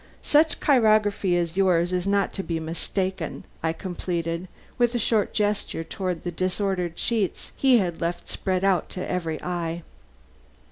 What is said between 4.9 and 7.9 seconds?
a short gesture toward the disordered sheets he